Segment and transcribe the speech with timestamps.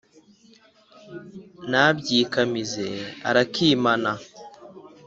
[1.69, 2.87] nta byikamize
[3.29, 4.11] urakimana